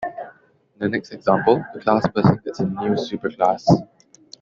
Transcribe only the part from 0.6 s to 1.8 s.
In the next example the